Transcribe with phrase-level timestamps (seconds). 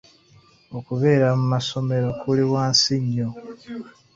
[0.77, 3.29] Okubeera mu masomero kuli wansi nnyo.